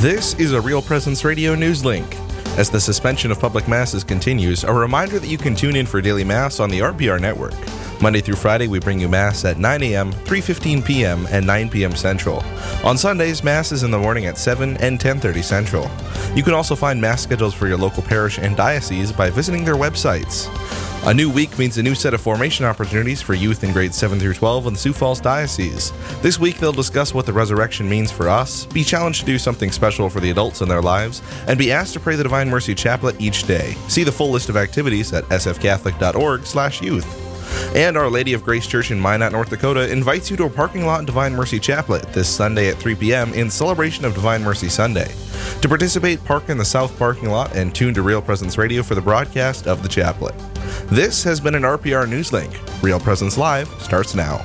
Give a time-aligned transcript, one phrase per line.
[0.00, 2.06] This is a Real Presence Radio News Link.
[2.58, 6.02] As the suspension of public masses continues, a reminder that you can tune in for
[6.02, 7.54] daily mass on the RPR network.
[8.02, 11.96] Monday through Friday, we bring you Mass at 9 a.m., 3.15 p.m., and 9 p.m.
[11.96, 12.42] Central.
[12.84, 15.90] On Sundays, Mass is in the morning at 7 and 10.30 Central.
[16.36, 19.76] You can also find Mass schedules for your local parish and diocese by visiting their
[19.76, 20.50] websites.
[21.06, 24.18] A new week means a new set of formation opportunities for youth in grades 7
[24.18, 25.92] through 12 in the Sioux Falls Diocese.
[26.20, 29.70] This week, they'll discuss what the resurrection means for us, be challenged to do something
[29.70, 32.74] special for the adults in their lives, and be asked to pray the Divine Mercy
[32.74, 33.76] Chaplet each day.
[33.88, 37.25] See the full list of activities at sfcatholic.org/youth.
[37.74, 40.86] And Our Lady of Grace Church in Minot, North Dakota invites you to a parking
[40.86, 43.32] lot Divine Mercy Chaplet this Sunday at 3 p.m.
[43.34, 45.12] in celebration of Divine Mercy Sunday.
[45.62, 48.94] To participate, park in the south parking lot and tune to Real Presence Radio for
[48.94, 50.34] the broadcast of the chaplet.
[50.86, 52.52] This has been an RPR News Link.
[52.82, 54.44] Real Presence Live starts now.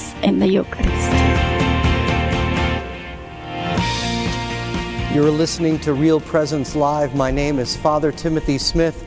[0.23, 1.51] in the Eucharist.
[5.13, 7.15] You're listening to Real Presence Live.
[7.15, 9.05] My name is Father Timothy Smith,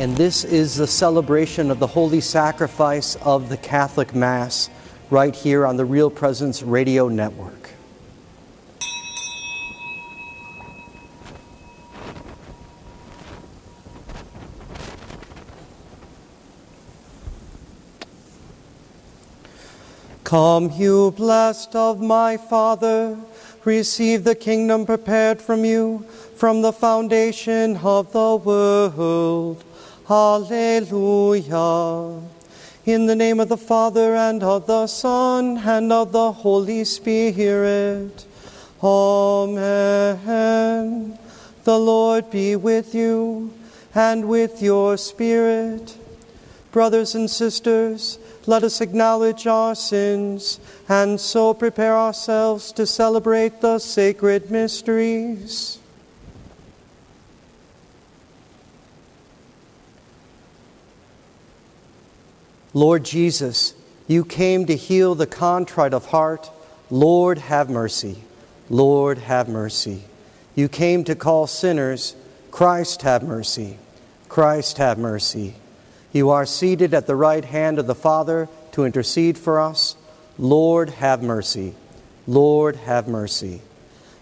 [0.00, 4.68] and this is the celebration of the holy sacrifice of the Catholic Mass
[5.10, 7.63] right here on the Real Presence Radio Network.
[20.34, 23.16] Come, you blessed of my Father,
[23.64, 29.62] receive the kingdom prepared from you from the foundation of the world.
[30.08, 31.52] Hallelujah.
[32.84, 38.26] In the name of the Father, and of the Son, and of the Holy Spirit.
[38.82, 40.26] Amen.
[41.62, 43.52] The Lord be with you,
[43.94, 45.96] and with your spirit.
[46.74, 50.58] Brothers and sisters, let us acknowledge our sins
[50.88, 55.78] and so prepare ourselves to celebrate the sacred mysteries.
[62.72, 63.74] Lord Jesus,
[64.08, 66.50] you came to heal the contrite of heart.
[66.90, 68.24] Lord, have mercy.
[68.68, 70.02] Lord, have mercy.
[70.56, 72.16] You came to call sinners.
[72.50, 73.78] Christ, have mercy.
[74.28, 75.54] Christ, have mercy.
[76.14, 79.96] You are seated at the right hand of the Father to intercede for us.
[80.38, 81.74] Lord, have mercy.
[82.28, 83.62] Lord, have mercy.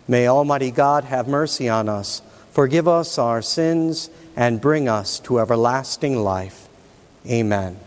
[0.09, 5.39] May Almighty God have mercy on us, forgive us our sins, and bring us to
[5.39, 6.67] everlasting life.
[7.29, 7.79] Amen.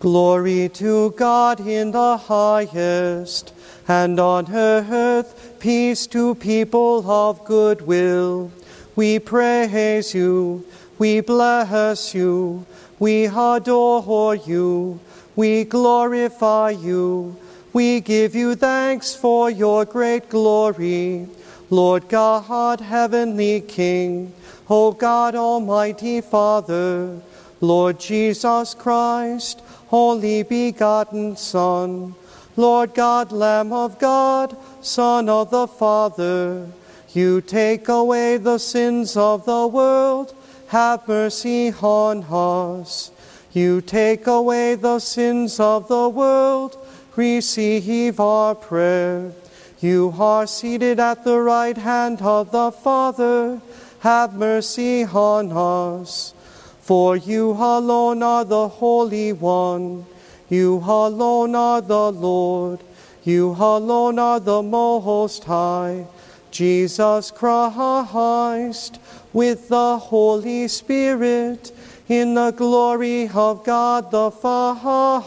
[0.00, 3.54] Glory to God in the highest,
[3.88, 8.52] and on earth peace to people of good will.
[8.96, 10.66] We praise you,
[10.98, 12.64] we bless you,
[12.98, 15.00] we adore you,
[15.36, 17.36] we glorify you,
[17.72, 21.28] we give you thanks for your great glory.
[21.70, 24.32] Lord God, heavenly King,
[24.70, 27.18] O God, Almighty Father,
[27.60, 29.60] Lord Jesus Christ,
[29.90, 32.14] only begotten Son,
[32.56, 36.68] Lord God, Lamb of God, Son of the Father,
[37.12, 40.34] you take away the sins of the world,
[40.68, 43.10] have mercy on us.
[43.52, 46.76] You take away the sins of the world,
[47.14, 49.32] receive our prayer.
[49.80, 53.60] You are seated at the right hand of the Father,
[54.00, 56.34] have mercy on us.
[56.80, 60.06] For you alone are the Holy One.
[60.48, 62.80] You alone are the Lord.
[63.24, 66.06] You alone are the Most High.
[66.50, 69.00] Jesus Christ,
[69.34, 71.72] with the Holy Spirit,
[72.08, 75.20] in the glory of God the Father.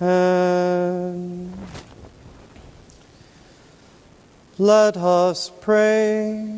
[0.00, 1.52] Amen.
[4.58, 6.48] Let us pray.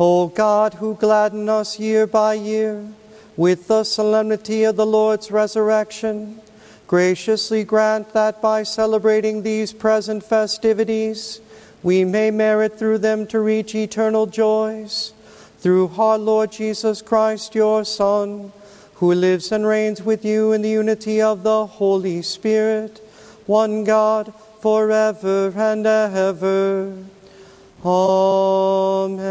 [0.00, 2.86] O God, who gladden us year by year
[3.36, 6.40] with the solemnity of the Lord's resurrection,
[6.88, 11.40] graciously grant that by celebrating these present festivities,
[11.82, 15.12] we may merit through them to reach eternal joys.
[15.58, 18.52] Through our Lord Jesus Christ, your Son,
[18.94, 23.00] who lives and reigns with you in the unity of the Holy Spirit,
[23.46, 26.96] one God, forever and ever.
[27.84, 29.28] Amen.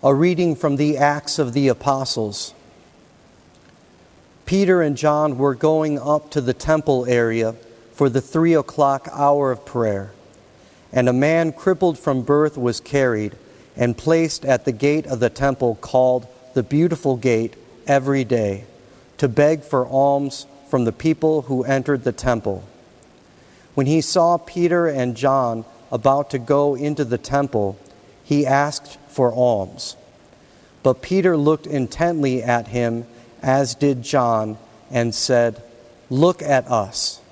[0.00, 2.54] A reading from the Acts of the Apostles.
[4.46, 7.56] Peter and John were going up to the temple area
[7.94, 10.12] for the three o'clock hour of prayer,
[10.92, 13.34] and a man crippled from birth was carried
[13.74, 17.56] and placed at the gate of the temple called the Beautiful Gate
[17.88, 18.66] every day
[19.16, 22.62] to beg for alms from the people who entered the temple.
[23.74, 27.76] When he saw Peter and John about to go into the temple,
[28.28, 29.96] he asked for alms.
[30.82, 33.06] But Peter looked intently at him,
[33.40, 34.58] as did John,
[34.90, 35.62] and said,
[36.10, 37.22] Look at us.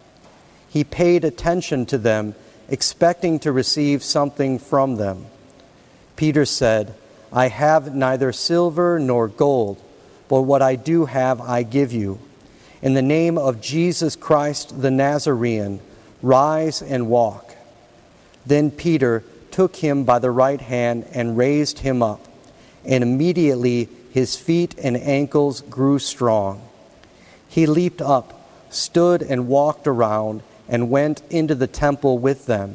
[0.70, 2.34] He paid attention to them,
[2.70, 5.26] expecting to receive something from them.
[6.16, 6.94] Peter said,
[7.30, 9.78] I have neither silver nor gold,
[10.28, 12.18] but what I do have I give you.
[12.80, 15.80] In the name of Jesus Christ the Nazarene,
[16.22, 17.54] rise and walk.
[18.46, 19.24] Then Peter
[19.56, 22.20] took him by the right hand and raised him up,
[22.84, 26.60] and immediately his feet and ankles grew strong.
[27.48, 32.74] He leaped up, stood and walked around, and went into the temple with them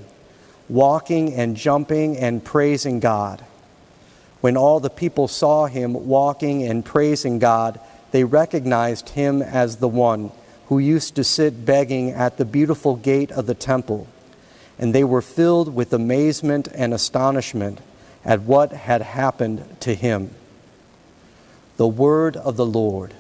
[0.67, 3.45] walking and jumping and praising God.
[4.39, 7.79] When all the people saw him walking and praising God,
[8.09, 10.31] they recognized him as the one
[10.65, 14.07] who used to sit begging at the beautiful gate of the temple.
[14.81, 17.79] And they were filled with amazement and astonishment
[18.25, 20.31] at what had happened to him.
[21.77, 23.13] The word of the Lord.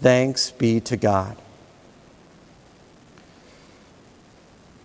[0.00, 1.36] Thanks be to God.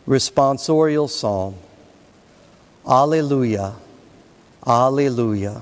[0.08, 1.56] Responsorial Psalm.
[2.88, 3.76] Alleluia,
[4.68, 5.62] Alleluia.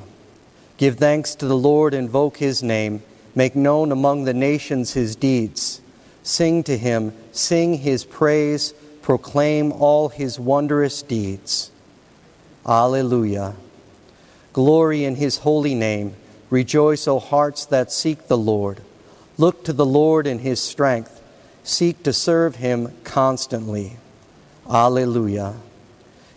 [0.77, 3.03] Give thanks to the Lord, invoke his name,
[3.35, 5.79] make known among the nations his deeds.
[6.23, 8.73] Sing to him, sing his praise,
[9.03, 11.69] proclaim all his wondrous deeds.
[12.65, 13.53] Alleluia.
[14.53, 16.15] Glory in his holy name.
[16.50, 18.81] Rejoice, O hearts that seek the Lord.
[19.38, 21.21] Look to the Lord in his strength.
[21.63, 23.97] Seek to serve him constantly.
[24.69, 25.56] Alleluia.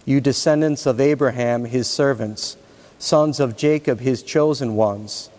[0.04, 2.56] You descendants of Abraham, his servants,
[2.98, 5.30] sons of Jacob, his chosen ones.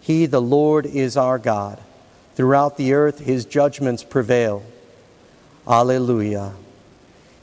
[0.00, 1.78] He, the Lord, is our God.
[2.36, 4.62] Throughout the earth, his judgments prevail.
[5.66, 6.54] Alleluia.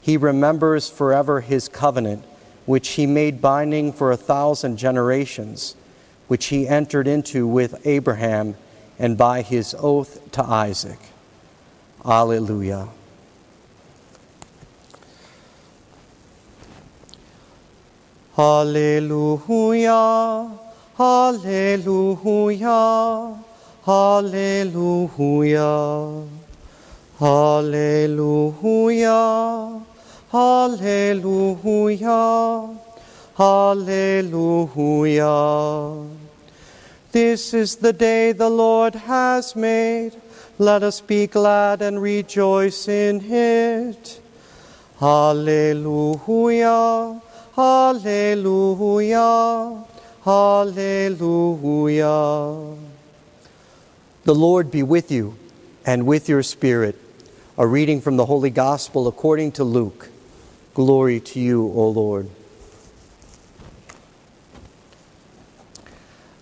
[0.08, 2.24] He remembers forever his covenant,
[2.64, 5.76] which he made binding for a thousand generations,
[6.28, 8.56] which he entered into with Abraham
[8.98, 10.98] and by his oath to Isaac.
[12.06, 12.88] Alleluia.
[18.34, 19.38] Hallelujah,
[20.96, 22.64] Hallelujah,
[23.84, 25.04] Hallelujah,
[27.18, 28.48] Hallelujah,
[30.30, 32.04] Hallelujah,
[33.34, 34.46] Hallelujah.
[37.12, 40.12] This is the day the Lord has made.
[40.58, 44.20] Let us be glad and rejoice in it.
[45.00, 46.02] Hallelujah.
[47.56, 49.04] Hallelujah,
[50.24, 51.24] Hallelujah.
[54.24, 55.38] The Lord be with you
[55.86, 57.00] and with your spirit.
[57.56, 60.10] A reading from the Holy Gospel according to Luke.
[60.78, 62.30] Glory to you, O Lord.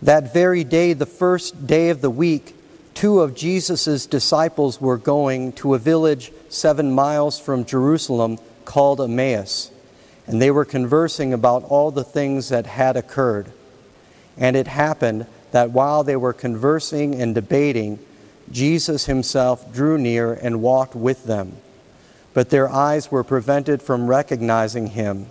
[0.03, 2.55] That very day, the first day of the week,
[2.93, 9.71] two of Jesus' disciples were going to a village seven miles from Jerusalem called Emmaus
[10.27, 13.51] and they were conversing about all the things that had occurred.
[14.37, 17.99] And it happened that while they were conversing and debating,
[18.53, 21.57] Jesus himself drew near and walked with them.
[22.37, 25.29] But their eyes were prevented from recognizing him.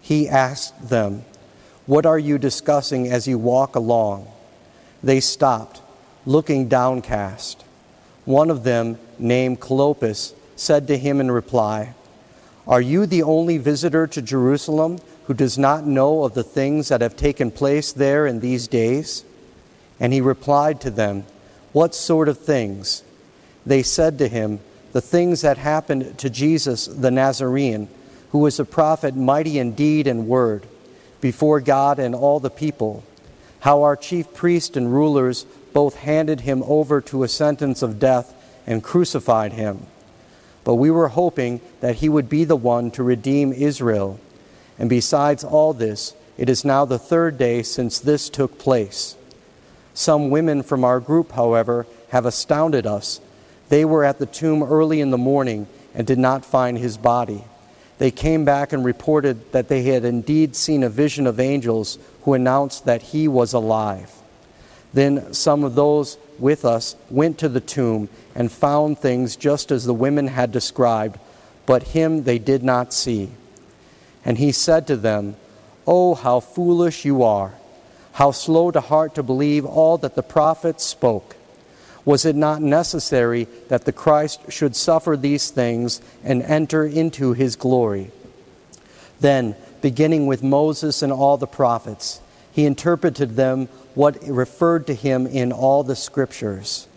[0.00, 1.24] He asked them,
[1.86, 4.28] What are you discussing as you walk along?
[5.02, 5.82] They stopped,
[6.24, 7.64] looking downcast.
[8.26, 11.94] One of them, named Clopas, said to him in reply,
[12.64, 17.00] are you the only visitor to Jerusalem who does not know of the things that
[17.00, 19.24] have taken place there in these days?
[19.98, 21.24] And he replied to them,
[21.72, 23.02] What sort of things?
[23.66, 24.60] They said to him,
[24.92, 27.88] The things that happened to Jesus the Nazarene,
[28.30, 30.66] who was a prophet mighty in deed and word,
[31.20, 33.04] before God and all the people.
[33.60, 38.34] how our chief priest and rulers both handed him over to a sentence of death
[38.66, 39.86] and crucified him.
[40.64, 44.18] But we were hoping that he would be the one to redeem Israel.
[44.78, 49.16] And besides all this, it is now the third day since this took place.
[49.94, 53.20] Some women from our group, however, have astounded us.
[53.70, 57.44] They were at the tomb early in the morning and did not find his body.
[57.98, 62.34] They came back and reported that they had indeed seen a vision of angels who
[62.34, 64.12] announced that he was alive.
[64.92, 69.84] Then some of those with us went to the tomb and found things just as
[69.84, 71.18] the women had described,
[71.64, 73.30] but him they did not see.
[74.24, 75.36] And he said to them,
[75.86, 77.54] Oh, how foolish you are!
[78.12, 81.36] How slow to heart to believe all that the prophets spoke.
[82.04, 87.56] Was it not necessary that the Christ should suffer these things and enter into his
[87.56, 88.10] glory?
[89.20, 92.20] Then, beginning with Moses and all the prophets,
[92.52, 96.88] he interpreted them what referred to him in all the scriptures.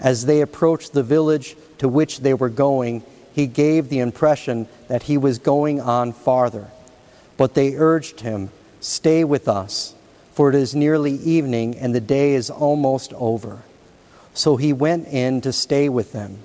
[0.00, 3.02] As they approached the village to which they were going,
[3.34, 6.68] he gave the impression that he was going on farther.
[7.36, 9.94] But they urged him, Stay with us,
[10.32, 13.62] for it is nearly evening and the day is almost over.
[14.36, 16.38] So he went in to stay with them.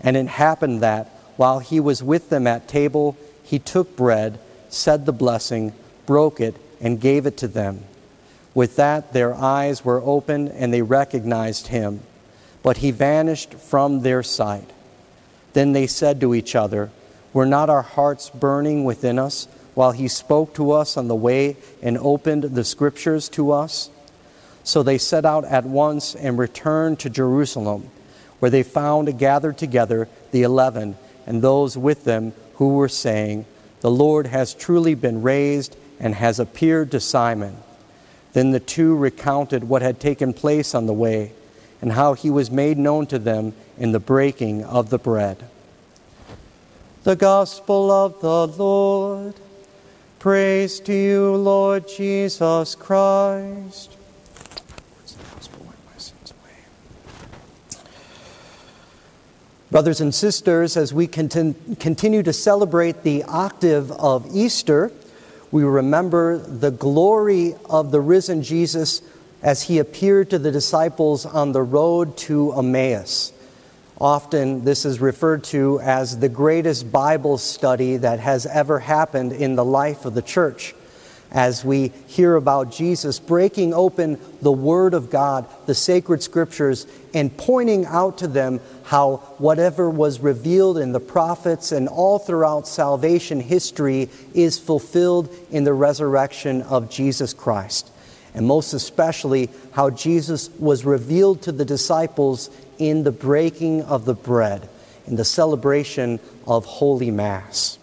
[0.00, 4.38] And it happened that, while he was with them at table, he took bread,
[4.70, 5.74] said the blessing,
[6.06, 7.84] broke it, and gave it to them.
[8.54, 12.00] With that, their eyes were opened and they recognized him,
[12.62, 14.70] but he vanished from their sight.
[15.52, 16.90] Then they said to each other,
[17.34, 21.58] Were not our hearts burning within us while he spoke to us on the way
[21.82, 23.90] and opened the scriptures to us?
[24.66, 27.88] So they set out at once and returned to Jerusalem,
[28.40, 33.46] where they found gathered together the eleven and those with them who were saying,
[33.80, 37.56] The Lord has truly been raised and has appeared to Simon.
[38.32, 41.30] Then the two recounted what had taken place on the way
[41.80, 45.44] and how he was made known to them in the breaking of the bread.
[47.04, 49.34] The Gospel of the Lord.
[50.18, 53.96] Praise to you, Lord Jesus Christ.
[59.76, 64.90] Brothers and sisters, as we continue to celebrate the octave of Easter,
[65.50, 69.02] we remember the glory of the risen Jesus
[69.42, 73.34] as he appeared to the disciples on the road to Emmaus.
[74.00, 79.56] Often, this is referred to as the greatest Bible study that has ever happened in
[79.56, 80.74] the life of the church
[81.30, 87.36] as we hear about Jesus breaking open the Word of God, the sacred scriptures, and
[87.36, 93.40] pointing out to them how whatever was revealed in the prophets and all throughout salvation
[93.40, 97.90] history is fulfilled in the resurrection of Jesus Christ.
[98.34, 104.14] And most especially, how Jesus was revealed to the disciples in the breaking of the
[104.14, 104.68] bread,
[105.06, 107.78] in the celebration of Holy Mass.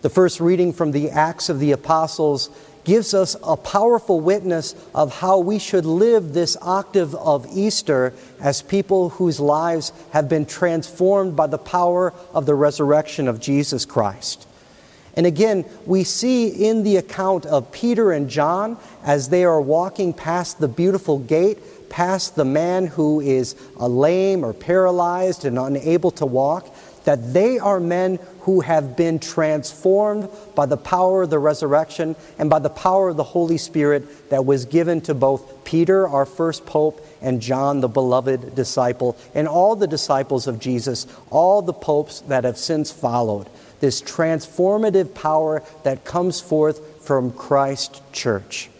[0.00, 2.50] The first reading from the Acts of the Apostles
[2.84, 8.62] gives us a powerful witness of how we should live this octave of Easter as
[8.62, 14.46] people whose lives have been transformed by the power of the resurrection of Jesus Christ.
[15.14, 20.12] And again, we see in the account of Peter and John as they are walking
[20.12, 26.24] past the beautiful gate, past the man who is lame or paralyzed and unable to
[26.24, 26.72] walk,
[27.04, 32.48] that they are men who have been transformed by the power of the resurrection and
[32.48, 36.64] by the power of the Holy Spirit that was given to both Peter, our first
[36.66, 42.20] pope, and John, the beloved disciple, and all the disciples of Jesus, all the popes
[42.22, 43.48] that have since followed.
[43.80, 48.70] This transformative power that comes forth from Christ Church.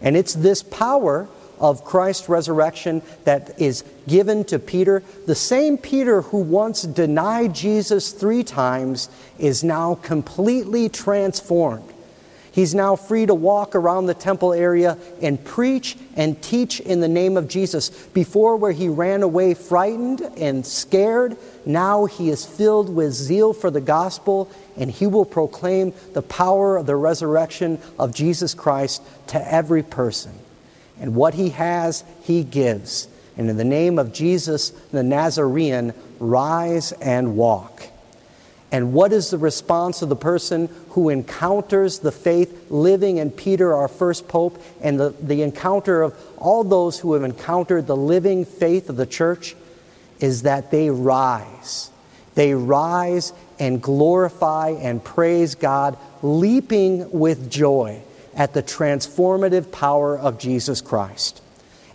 [0.00, 1.28] And it's this power
[1.64, 8.12] of Christ's resurrection that is given to Peter, the same Peter who once denied Jesus
[8.12, 11.90] three times is now completely transformed.
[12.52, 17.08] He's now free to walk around the temple area and preach and teach in the
[17.08, 17.88] name of Jesus.
[18.08, 23.70] Before, where he ran away frightened and scared, now he is filled with zeal for
[23.70, 29.52] the gospel and he will proclaim the power of the resurrection of Jesus Christ to
[29.52, 30.43] every person.
[31.00, 33.08] And what he has, he gives.
[33.36, 37.88] And in the name of Jesus the Nazarene, rise and walk.
[38.70, 43.72] And what is the response of the person who encounters the faith living in Peter,
[43.72, 48.44] our first pope, and the, the encounter of all those who have encountered the living
[48.44, 49.54] faith of the church?
[50.20, 51.90] Is that they rise.
[52.34, 58.02] They rise and glorify and praise God, leaping with joy
[58.36, 61.40] at the transformative power of Jesus Christ.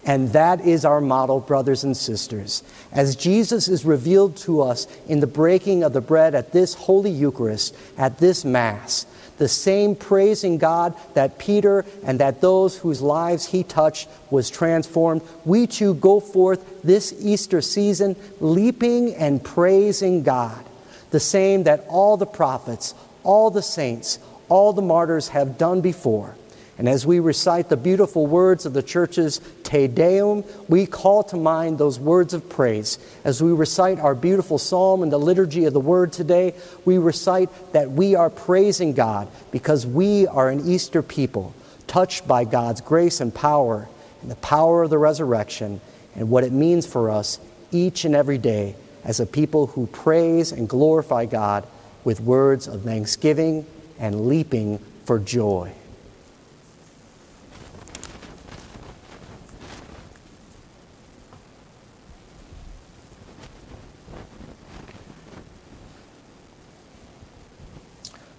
[0.05, 2.63] And that is our model, brothers and sisters.
[2.91, 7.11] As Jesus is revealed to us in the breaking of the bread at this Holy
[7.11, 9.05] Eucharist, at this Mass,
[9.37, 15.21] the same praising God that Peter and that those whose lives he touched was transformed,
[15.45, 20.63] we too go forth this Easter season leaping and praising God.
[21.11, 22.93] The same that all the prophets,
[23.23, 24.19] all the saints,
[24.49, 26.35] all the martyrs have done before.
[26.79, 31.35] And as we recite the beautiful words of the church's Te Deum, we call to
[31.35, 32.97] mind those words of praise.
[33.25, 37.49] As we recite our beautiful psalm in the liturgy of the word today, we recite
[37.73, 41.53] that we are praising God because we are an Easter people,
[41.85, 43.89] touched by God's grace and power
[44.21, 45.81] and the power of the resurrection
[46.15, 47.39] and what it means for us
[47.73, 51.67] each and every day as a people who praise and glorify God
[52.05, 53.65] with words of thanksgiving
[53.99, 55.73] and leaping for joy.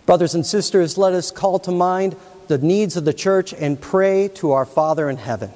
[0.07, 2.17] Brothers and sisters, let us call to mind
[2.49, 5.52] the needs of the church and pray to our Father in heaven.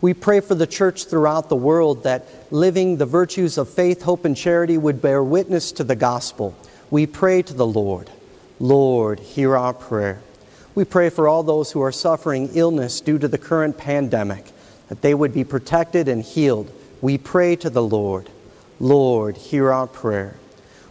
[0.00, 4.24] We pray for the church throughout the world that living the virtues of faith, hope,
[4.24, 6.54] and charity would bear witness to the gospel.
[6.92, 8.08] We pray to the Lord.
[8.60, 10.20] Lord, hear our prayer.
[10.74, 14.52] We pray for all those who are suffering illness due to the current pandemic,
[14.88, 16.70] that they would be protected and healed.
[17.00, 18.28] We pray to the Lord.
[18.78, 20.36] Lord, hear our prayer.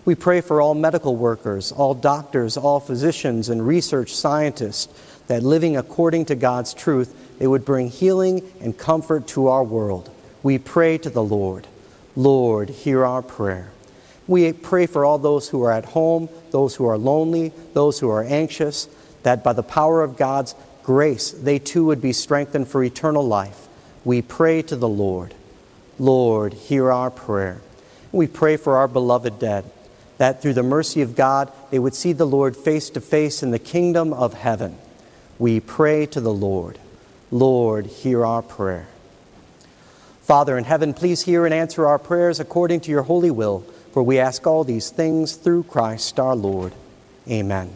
[0.04, 4.88] We pray for all medical workers, all doctors, all physicians, and research scientists
[5.28, 10.10] that living according to God's truth, they would bring healing and comfort to our world.
[10.42, 11.68] We pray to the Lord.
[12.16, 13.70] Lord, hear our prayer.
[14.30, 18.10] We pray for all those who are at home, those who are lonely, those who
[18.12, 18.88] are anxious,
[19.24, 23.68] that by the power of God's grace, they too would be strengthened for eternal life.
[24.06, 25.34] We pray to the Lord.
[25.98, 27.60] Lord, hear our prayer.
[28.12, 29.66] We pray for our beloved dead
[30.20, 33.50] that through the mercy of God they would see the Lord face to face in
[33.50, 34.78] the kingdom of heaven.
[35.40, 36.78] We pray to the Lord.
[37.32, 38.88] Lord, hear our prayer.
[40.22, 44.04] Father in heaven, please hear and answer our prayers according to your holy will, for
[44.04, 46.74] we ask all these things through Christ our Lord.
[47.30, 47.76] Amen.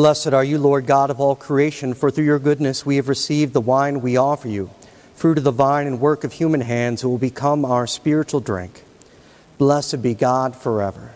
[0.00, 3.52] Blessed are you, Lord God of all creation, for through your goodness we have received
[3.52, 4.70] the wine we offer you.
[5.14, 8.82] Fruit of the vine and work of human hands, it will become our spiritual drink.
[9.58, 11.12] Blessed be God forever.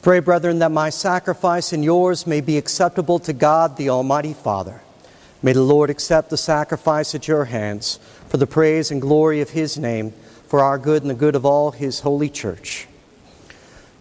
[0.00, 4.80] Pray, brethren, that my sacrifice and yours may be acceptable to God, the Almighty Father.
[5.42, 9.50] May the Lord accept the sacrifice at your hands for the praise and glory of
[9.50, 10.12] his name,
[10.46, 12.86] for our good and the good of all his holy church.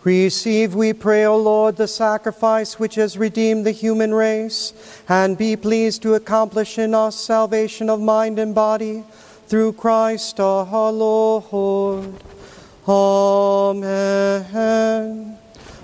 [0.04, 4.74] Receive, we pray, O Lord, the sacrifice which has redeemed the human race,
[5.10, 9.04] and be pleased to accomplish in us salvation of mind and body
[9.48, 12.14] through Christ our Lord.
[12.88, 14.18] Amen.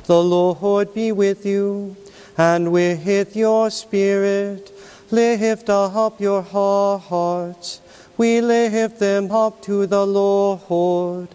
[0.06, 1.96] The Lord be with you,
[2.38, 4.72] and with your spirit.
[5.12, 7.80] Lift up your hearts.
[8.18, 11.30] We lift them up to the Lord.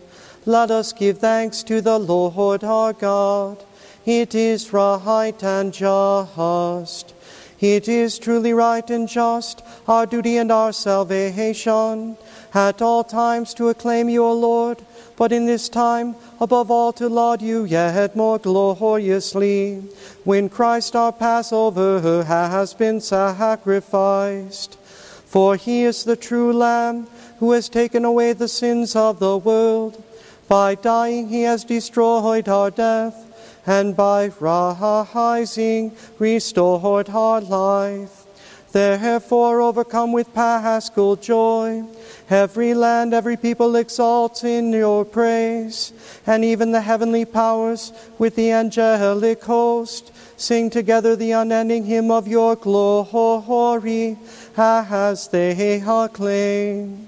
[0.44, 3.62] Let us give thanks to the Lord our God.
[4.04, 7.14] It is right and just.
[7.60, 12.16] It is truly right and just, our duty and our salvation,
[12.54, 14.78] at all times to acclaim you, O Lord,
[15.18, 19.82] but in this time, above all, to laud you yet more gloriously,
[20.22, 24.78] when Christ our Passover has been sacrificed.
[25.26, 27.08] For he is the true Lamb
[27.40, 30.00] who has taken away the sins of the world.
[30.46, 33.16] By dying, he has destroyed our death,
[33.66, 38.24] and by rising, restored our life.
[38.70, 41.82] Therefore, overcome with paschal joy,
[42.30, 45.92] every land, every people exalts in your praise,
[46.26, 52.28] and even the heavenly powers with the angelic host sing together the unending hymn of
[52.28, 54.16] your glory
[54.56, 57.06] as they acclaim.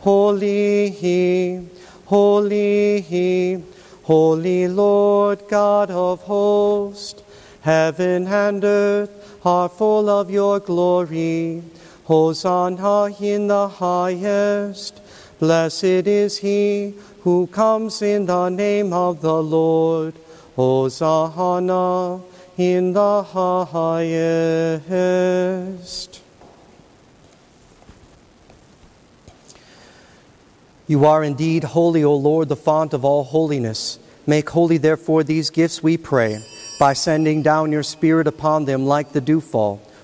[0.00, 1.68] Holy, He,
[2.06, 3.62] holy, He,
[4.02, 7.22] holy Lord God of hosts,
[7.60, 11.62] heaven and earth are full of your glory.
[12.06, 15.00] Hosanna in the highest.
[15.38, 20.14] Blessed is he who comes in the name of the Lord.
[20.54, 22.20] Hosanna
[22.56, 24.86] in the highest.
[30.88, 33.98] You are indeed holy, O Lord, the font of all holiness.
[34.26, 36.40] Make holy, therefore, these gifts, we pray,
[36.78, 39.80] by sending down your Spirit upon them like the dewfall,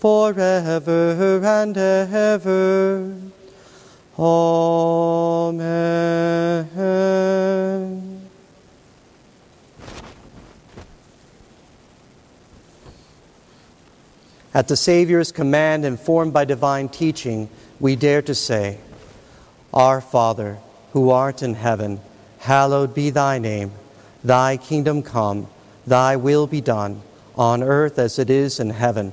[0.00, 3.14] forever and ever.
[4.18, 5.60] Amen.
[14.52, 18.78] At the Savior's command, informed by divine teaching, we dare to say,
[19.72, 20.58] Our Father,
[20.92, 22.00] who art in heaven,
[22.38, 23.70] hallowed be thy name.
[24.24, 25.46] Thy kingdom come,
[25.86, 27.02] thy will be done,
[27.36, 29.12] on earth as it is in heaven.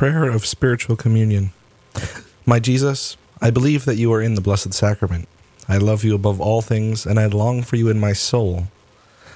[0.00, 1.52] Prayer of Spiritual Communion.
[2.46, 5.28] My Jesus, I believe that you are in the Blessed Sacrament.
[5.68, 8.68] I love you above all things, and I long for you in my soul.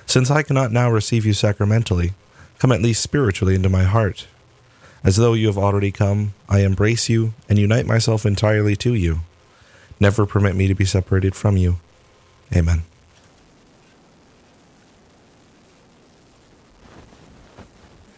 [0.06, 2.14] Since I cannot now receive you sacramentally,
[2.58, 4.26] come at least spiritually into my heart.
[5.04, 9.20] As though you have already come, I embrace you and unite myself entirely to you.
[10.00, 11.76] Never permit me to be separated from you.
[12.56, 12.84] Amen.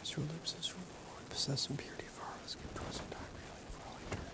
[0.01, 0.55] As your lips
[1.29, 4.27] possess in purity for us, give to us and die really for all eternity.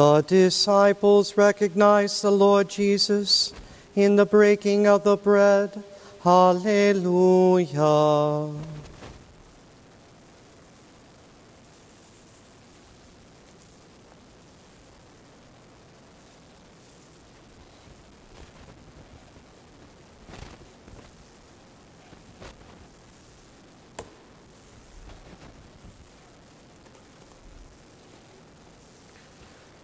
[0.00, 3.52] The disciples recognized the Lord Jesus
[3.94, 5.84] in the breaking of the bread.
[6.24, 7.04] Hallelujah.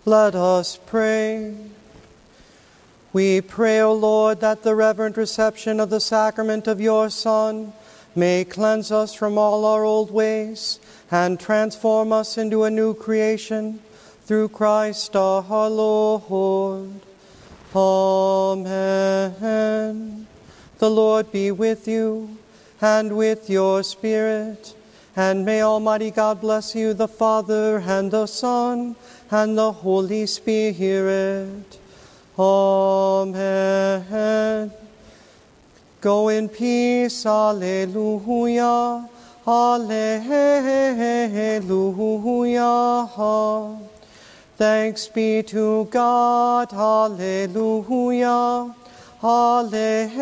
[0.09, 1.57] Let us pray.
[3.13, 7.73] We pray, O Lord, that the reverent reception of the sacrament of your Son
[8.15, 10.79] may cleanse us from all our old ways
[11.11, 13.81] and transform us into a new creation
[14.27, 17.01] through Christ our Lord.
[17.75, 18.69] Amen.
[20.79, 22.39] The Lord be with you.
[22.81, 24.75] and with your spirit.
[25.17, 28.97] And may Almighty God bless you, the Father, and the Son,
[29.31, 31.79] and the Holy Spirit.
[32.39, 34.71] Amen.
[36.01, 37.27] Go in peace.
[37.27, 39.09] Alleluia.
[39.47, 40.29] Alleluia.
[44.57, 46.73] Thanks be to God.
[46.73, 48.75] Alleluia.
[49.23, 50.17] Alleluia.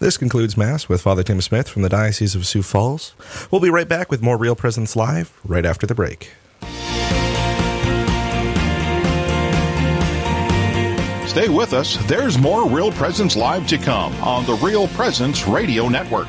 [0.00, 3.14] This concludes Mass with Father Tim Smith from the Diocese of Sioux Falls.
[3.50, 6.32] We'll be right back with more Real Presence Live right after the break.
[11.28, 11.98] Stay with us.
[12.08, 16.28] There's more Real Presence Live to come on the Real Presence Radio Network.